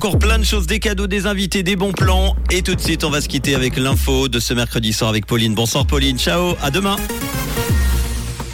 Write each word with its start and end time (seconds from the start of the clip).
Encore 0.00 0.20
plein 0.20 0.38
de 0.38 0.44
choses, 0.44 0.68
des 0.68 0.78
cadeaux, 0.78 1.08
des 1.08 1.26
invités, 1.26 1.64
des 1.64 1.74
bons 1.74 1.90
plans. 1.90 2.36
Et 2.52 2.62
tout 2.62 2.76
de 2.76 2.80
suite, 2.80 3.02
on 3.02 3.10
va 3.10 3.20
se 3.20 3.26
quitter 3.26 3.56
avec 3.56 3.76
l'info 3.76 4.28
de 4.28 4.38
ce 4.38 4.54
mercredi 4.54 4.92
soir 4.92 5.10
avec 5.10 5.26
Pauline. 5.26 5.56
Bonsoir 5.56 5.88
Pauline, 5.88 6.16
ciao, 6.16 6.54
à 6.62 6.70
demain. 6.70 6.94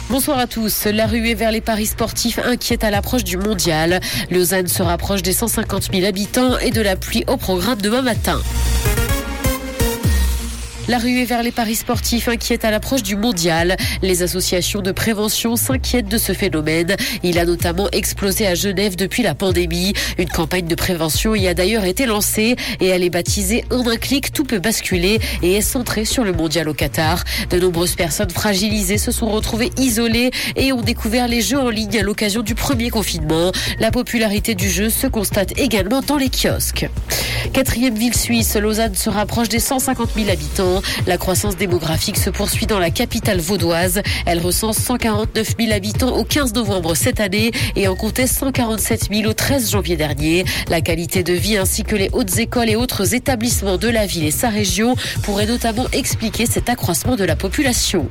Bonsoir 0.09 0.39
à 0.39 0.47
tous. 0.47 0.85
La 0.85 1.05
ruée 1.05 1.35
vers 1.35 1.51
les 1.51 1.61
paris 1.61 1.85
sportifs 1.85 2.39
inquiète 2.39 2.83
à 2.83 2.89
l'approche 2.89 3.23
du 3.23 3.37
mondial. 3.37 3.99
Lausanne 4.31 4.67
se 4.67 4.81
rapproche 4.81 5.21
des 5.21 5.33
150 5.33 5.89
000 5.93 6.07
habitants 6.07 6.57
et 6.57 6.71
de 6.71 6.81
la 6.81 6.95
pluie 6.95 7.23
au 7.27 7.37
programme 7.37 7.79
demain 7.79 8.01
matin. 8.01 8.41
La 10.87 10.99
ruée 10.99 11.25
vers 11.25 11.41
les 11.41 11.51
paris 11.51 11.73
sportifs 11.73 12.27
inquiète 12.27 12.63
à 12.63 12.69
l'approche 12.69 13.01
du 13.01 13.15
mondial. 13.15 13.75
Les 14.03 14.21
associations 14.21 14.83
de 14.83 14.91
prévention 14.91 15.55
s'inquiètent 15.55 16.07
de 16.07 16.19
ce 16.19 16.31
phénomène. 16.31 16.95
Il 17.23 17.39
a 17.39 17.45
notamment 17.45 17.89
explosé 17.91 18.45
à 18.45 18.53
Genève 18.53 18.95
depuis 18.95 19.23
la 19.23 19.33
pandémie. 19.33 19.93
Une 20.19 20.29
campagne 20.29 20.67
de 20.67 20.75
prévention 20.75 21.33
y 21.33 21.47
a 21.47 21.55
d'ailleurs 21.55 21.85
été 21.85 22.05
lancée 22.05 22.55
et 22.79 22.85
elle 22.85 23.03
est 23.03 23.09
baptisée 23.09 23.65
En 23.71 23.87
un 23.87 23.97
clic, 23.97 24.31
tout 24.31 24.43
peut 24.43 24.59
basculer 24.59 25.19
et 25.41 25.55
est 25.55 25.61
centrée 25.61 26.05
sur 26.05 26.23
le 26.23 26.33
mondial 26.33 26.69
au 26.69 26.75
Qatar. 26.75 27.23
De 27.49 27.59
nombreuses 27.59 27.95
personnes 27.95 28.29
fragilisées 28.29 28.99
se 28.99 29.11
sont 29.11 29.31
retrouvées 29.31 29.71
isolées 29.77 30.29
et 30.55 30.71
ont 30.71 30.83
découvert 30.83 31.27
les 31.27 31.41
jeux 31.41 31.59
en 31.59 31.69
ligne 31.69 31.97
à 31.97 32.03
l'occasion 32.03 32.43
du 32.43 32.53
premier 32.53 32.91
confinement. 32.91 33.51
La 33.79 33.89
popularité 33.89 34.53
du 34.53 34.69
jeu 34.69 34.91
se 34.91 35.07
constate 35.07 35.57
également 35.57 36.01
dans 36.01 36.17
les 36.17 36.29
kiosques. 36.29 36.87
Quatrième 37.53 37.95
ville 37.95 38.15
suisse, 38.15 38.55
Lausanne 38.55 38.95
se 38.95 39.09
rapproche 39.09 39.49
des 39.49 39.59
150 39.59 40.09
000 40.15 40.29
habitants. 40.29 40.74
La 41.07 41.17
croissance 41.17 41.57
démographique 41.57 42.17
se 42.17 42.29
poursuit 42.29 42.65
dans 42.65 42.79
la 42.79 42.89
capitale 42.89 43.39
vaudoise. 43.39 44.01
Elle 44.25 44.39
recense 44.39 44.77
149 44.77 45.55
000 45.59 45.71
habitants 45.71 46.15
au 46.15 46.23
15 46.23 46.53
novembre 46.53 46.95
cette 46.95 47.19
année 47.19 47.51
et 47.75 47.87
en 47.87 47.95
comptait 47.95 48.27
147 48.27 49.09
000 49.11 49.29
au 49.29 49.33
13 49.33 49.71
janvier 49.71 49.97
dernier. 49.97 50.45
La 50.69 50.81
qualité 50.81 51.23
de 51.23 51.33
vie 51.33 51.57
ainsi 51.57 51.83
que 51.83 51.95
les 51.95 52.09
hautes 52.13 52.37
écoles 52.37 52.69
et 52.69 52.75
autres 52.75 53.13
établissements 53.13 53.77
de 53.77 53.89
la 53.89 54.05
ville 54.05 54.25
et 54.25 54.31
sa 54.31 54.49
région 54.49 54.95
pourraient 55.23 55.45
notamment 55.45 55.85
expliquer 55.91 56.45
cet 56.45 56.69
accroissement 56.69 57.15
de 57.15 57.23
la 57.23 57.35
population. 57.35 58.07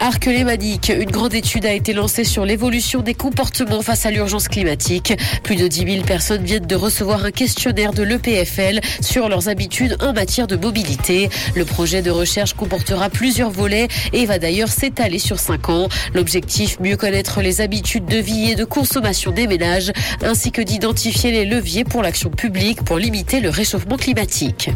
Arc 0.00 0.26
lémanique, 0.26 0.92
une 0.94 1.10
grande 1.10 1.34
étude 1.34 1.66
a 1.66 1.72
été 1.72 1.92
lancée 1.92 2.24
sur 2.24 2.44
l'évolution 2.44 3.00
des 3.00 3.14
comportements 3.14 3.82
face 3.82 4.06
à 4.06 4.10
l'urgence 4.10 4.48
climatique. 4.48 5.14
Plus 5.42 5.56
de 5.56 5.68
10 5.68 5.92
000 5.94 6.04
personnes 6.04 6.44
viennent 6.44 6.66
de 6.66 6.74
recevoir 6.74 7.24
un 7.24 7.30
questionnaire 7.30 7.92
de 7.92 8.02
l'EPFL 8.02 8.80
sur 9.00 9.28
leurs 9.28 9.48
habitudes 9.48 9.96
en 10.00 10.12
matière 10.12 10.46
de 10.46 10.56
mobilité. 10.56 11.28
Le 11.54 11.64
projet 11.64 12.02
de 12.02 12.10
recherche 12.10 12.54
comportera 12.54 13.10
plusieurs 13.10 13.50
volets 13.50 13.88
et 14.12 14.26
va 14.26 14.38
d'ailleurs 14.38 14.68
s'étaler 14.68 15.18
sur 15.18 15.38
5 15.38 15.68
ans. 15.68 15.88
L'objectif, 16.14 16.78
mieux 16.80 16.96
connaître 16.96 17.40
les 17.40 17.60
habitudes 17.60 18.06
de 18.06 18.18
vie 18.18 18.50
et 18.50 18.54
de 18.54 18.64
consommation 18.64 19.30
des 19.30 19.46
ménages, 19.46 19.92
ainsi 20.22 20.52
que 20.52 20.62
d'identifier 20.62 21.30
les 21.30 21.44
leviers 21.44 21.84
pour 21.84 22.02
l'action 22.02 22.30
publique 22.30 22.82
pour 22.84 22.98
limiter 22.98 23.40
le 23.40 23.50
réchauffement 23.50 23.96
climatique. 23.96 24.70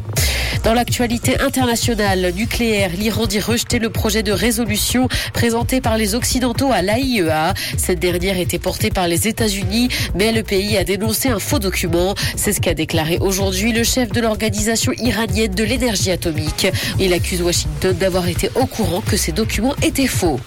Dans 0.64 0.74
l'actualité 0.74 1.40
internationale 1.40 2.32
nucléaire, 2.34 2.90
l'Iran 2.90 3.26
dit 3.26 3.40
rejeter 3.40 3.78
le 3.78 3.90
projet 3.90 4.22
de 4.22 4.32
résolution 4.32 5.08
présenté 5.32 5.80
par 5.80 5.96
les 5.96 6.14
Occidentaux 6.14 6.72
à 6.72 6.82
l'AIEA. 6.82 7.54
Cette 7.76 8.00
dernière 8.00 8.38
était 8.38 8.58
portée 8.58 8.90
par 8.90 9.08
les 9.08 9.28
États-Unis, 9.28 9.88
mais 10.14 10.32
le 10.32 10.42
pays 10.42 10.76
a 10.76 10.84
dénoncé 10.84 11.28
un 11.28 11.38
faux 11.38 11.58
document. 11.58 12.14
C'est 12.36 12.52
ce 12.52 12.60
qu'a 12.60 12.74
déclaré 12.74 13.18
aujourd'hui 13.18 13.72
le 13.72 13.84
chef 13.84 14.10
de 14.10 14.20
l'organisation 14.20 14.92
iranienne 14.98 15.54
de 15.54 15.64
l'énergie 15.64 16.10
atomique. 16.10 16.66
Il 16.98 17.12
accuse 17.12 17.40
Washington 17.42 17.96
d'avoir 17.96 18.28
été 18.28 18.50
au 18.54 18.66
courant 18.66 19.00
que 19.00 19.16
ces 19.16 19.32
documents 19.32 19.74
étaient 19.82 20.06
faux. 20.06 20.40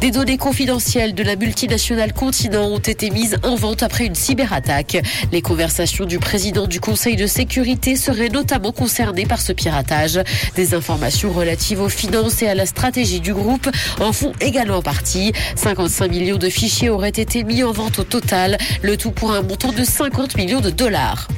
Des 0.00 0.10
données 0.10 0.38
confidentielles 0.38 1.14
de 1.14 1.22
la 1.22 1.36
multinationale 1.36 2.12
Continent 2.12 2.66
ont 2.66 2.78
été 2.78 3.10
mises 3.10 3.36
en 3.44 3.54
vente 3.54 3.82
après 3.82 4.06
une 4.06 4.14
cyberattaque. 4.14 4.96
Les 5.30 5.42
conversations 5.42 6.04
du 6.04 6.18
président 6.18 6.66
du 6.66 6.80
Conseil 6.80 7.16
de 7.16 7.26
sécurité 7.26 7.96
seraient 7.96 8.28
notamment 8.28 8.72
concernées 8.72 9.26
par 9.26 9.40
ce 9.40 9.52
piratage. 9.52 10.20
Des 10.56 10.74
informations 10.74 11.30
relatives 11.32 11.80
aux 11.80 11.88
finances 11.88 12.42
et 12.42 12.48
à 12.48 12.54
la 12.54 12.66
stratégie 12.66 13.20
du 13.20 13.32
groupe 13.34 13.68
en 14.00 14.12
font 14.12 14.32
également 14.40 14.82
partie. 14.82 15.32
55 15.56 16.10
millions 16.10 16.38
de 16.38 16.48
fichiers 16.48 16.90
auraient 16.90 17.08
été 17.10 17.44
mis 17.44 17.62
en 17.62 17.72
vente 17.72 17.98
au 17.98 18.04
total, 18.04 18.58
le 18.82 18.96
tout 18.96 19.12
pour 19.12 19.32
un 19.32 19.42
montant 19.42 19.72
de 19.72 19.84
50 19.84 20.36
millions 20.36 20.60
de 20.60 20.70
dollars. 20.70 21.28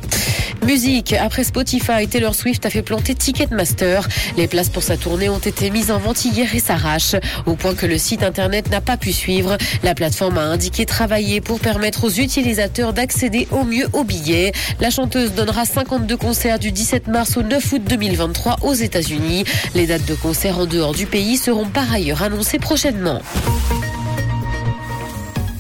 Musique, 0.65 1.13
après 1.13 1.45
Spotify, 1.45 2.09
Taylor 2.09 2.35
Swift 2.35 2.65
a 2.65 2.71
fait 2.71 2.81
planter 2.81 3.15
Ticketmaster. 3.15 4.09
Les 4.39 4.49
places 4.49 4.71
pour 4.71 4.83
sa 4.83 4.97
tournée 4.97 5.29
ont 5.29 5.39
été 5.39 5.71
mises 5.71 5.91
en 5.91 5.99
vente 5.99 6.25
hier 6.25 6.55
et 6.55 6.59
s'arrachent, 6.59 7.17
au 7.45 7.55
point 7.55 7.75
que 7.75 7.85
le 7.85 7.99
site 7.99 8.23
internet 8.23 8.71
n'a 8.71 8.81
pas 8.81 8.97
pu 8.97 9.13
suivre. 9.13 9.59
La 9.83 9.95
plateforme 9.95 10.39
a 10.39 10.43
indiqué 10.43 10.87
travailler 10.87 11.43
pour 11.43 11.61
permettre 11.61 12.05
aux 12.05 12.11
utilisateurs 12.11 12.95
d'accéder 12.95 13.47
au 13.51 13.65
mieux 13.65 13.89
aux 13.93 14.05
billets. 14.05 14.53
La 14.81 14.89
chanteuse 14.89 15.35
donnera 15.35 15.67
52 15.67 16.17
concerts 16.17 16.59
du 16.59 16.73
17 16.73 17.09
mars 17.09 17.37
au 17.37 17.43
9 17.43 17.73
août 17.73 17.83
2023 17.87 18.57
aux 18.63 18.75
États-Unis. 18.75 19.45
Les 19.75 19.87
dates 19.87 20.07
de 20.07 20.15
concerts 20.15 20.59
en 20.59 20.67
dehors 20.67 20.95
du 20.95 21.07
pays 21.07 21.37
seront 21.37 21.67
par 21.67 21.93
ailleurs 21.93 22.23
annoncées 22.23 22.59
prochainement. 22.59 23.21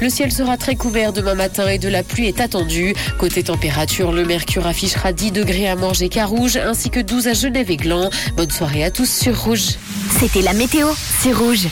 Le 0.04 0.10
ciel 0.10 0.30
sera 0.30 0.58
très 0.58 0.76
couvert 0.76 1.14
demain 1.14 1.34
matin 1.34 1.66
et 1.66 1.78
de 1.78 1.88
la 1.88 2.02
pluie 2.02 2.26
est 2.26 2.38
attendue. 2.38 2.94
Côté 3.18 3.42
température, 3.42 4.12
le 4.12 4.26
mercure 4.26 4.66
affichera 4.66 5.14
10 5.14 5.32
degrés 5.32 5.66
à 5.66 5.76
Morges 5.76 6.02
et 6.02 6.10
Carouge 6.10 6.58
ainsi 6.58 6.90
que 6.90 7.00
12 7.00 7.26
à 7.28 7.32
Genève 7.32 7.70
et 7.70 7.78
Gland. 7.78 8.10
Bonne 8.36 8.50
soirée 8.50 8.84
à 8.84 8.90
tous 8.90 9.08
sur 9.08 9.44
Rouge. 9.44 9.78
C'était 10.20 10.42
la 10.42 10.52
météo, 10.52 10.88
c'est 11.22 11.32
Rouge. 11.32 11.68